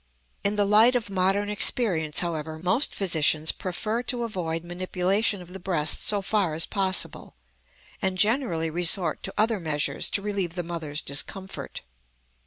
In 0.43 0.55
the 0.55 0.65
light 0.65 0.95
of 0.95 1.11
modern 1.11 1.47
experience, 1.51 2.21
however, 2.21 2.57
most 2.57 2.95
physicians 2.95 3.51
prefer 3.51 4.01
to 4.01 4.23
avoid 4.23 4.63
manipulation 4.63 5.43
of 5.43 5.53
the 5.53 5.59
breast 5.59 6.03
so 6.03 6.23
far 6.23 6.55
as 6.55 6.65
possible, 6.65 7.35
and 8.01 8.17
generally 8.17 8.71
resort 8.71 9.21
to 9.21 9.33
other 9.37 9.59
measures 9.59 10.09
to 10.09 10.23
relieve 10.23 10.55
the 10.55 10.63
mother's 10.63 11.03
discomfort. 11.03 11.81